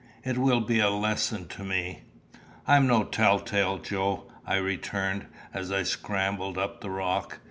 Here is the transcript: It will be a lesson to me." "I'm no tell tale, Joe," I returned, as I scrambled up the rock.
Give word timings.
It 0.23 0.39
will 0.39 0.61
be 0.61 0.79
a 0.79 0.89
lesson 0.89 1.47
to 1.49 1.63
me." 1.63 2.01
"I'm 2.65 2.87
no 2.87 3.03
tell 3.03 3.37
tale, 3.39 3.77
Joe," 3.77 4.23
I 4.47 4.55
returned, 4.55 5.27
as 5.53 5.71
I 5.71 5.83
scrambled 5.83 6.57
up 6.57 6.81
the 6.81 6.89
rock. 6.89 7.37